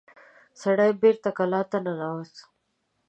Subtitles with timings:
[0.61, 2.33] سړی بېرته کلا ته ننوت.